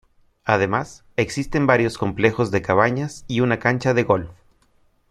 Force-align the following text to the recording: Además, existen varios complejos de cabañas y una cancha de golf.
Además, 0.45 1.03
existen 1.15 1.67
varios 1.67 1.99
complejos 1.99 2.49
de 2.49 2.63
cabañas 2.63 3.23
y 3.27 3.41
una 3.41 3.59
cancha 3.59 3.93
de 3.93 4.01
golf. 4.01 4.31